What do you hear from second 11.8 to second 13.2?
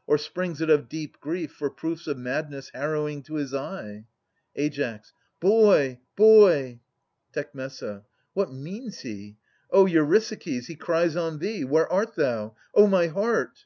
art thou? O my